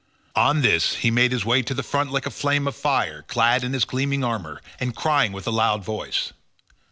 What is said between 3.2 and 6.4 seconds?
clad in his gleaming armour, and crying with a loud voice.